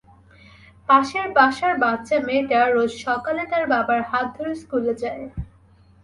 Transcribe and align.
পাশের 0.89 1.27
বাসার 1.37 1.73
বাচ্চা 1.83 2.17
মেয়েটা 2.27 2.59
রোজ 2.67 2.91
সকালে 3.05 3.43
তার 3.51 3.63
বাবার 3.71 4.01
হাত 4.09 4.27
ধরে 4.37 4.53
স্কুলে 4.61 4.93
যায়। 5.01 5.23